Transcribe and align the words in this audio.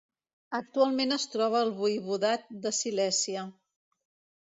Actualment 0.59 1.17
es 1.17 1.27
troba 1.35 1.61
al 1.67 1.71
Voivodat 1.83 2.51
de 2.67 2.75
Silèsia. 2.81 3.49